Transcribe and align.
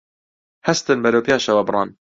هەستن 0.67 0.97
بەرەو 1.03 1.25
پێشەوە 1.27 1.63
بڕۆن 1.67 1.89